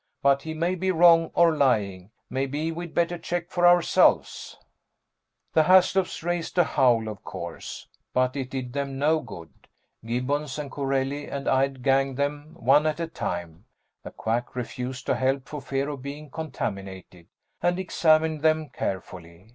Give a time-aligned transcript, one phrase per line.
[0.23, 2.09] "But he may be wrong, or lying.
[2.27, 4.57] Maybe we'd better check for ourselves."
[5.53, 9.51] The Haslops raised a howl, of course, but it did them no good.
[10.03, 13.65] Gibbons and Corelli and I ganged them one at a time
[14.01, 17.27] the Quack refused to help for fear of being contaminated
[17.61, 19.49] and examined them carefully.